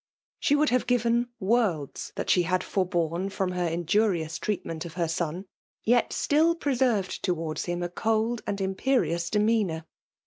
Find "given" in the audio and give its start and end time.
0.87-1.27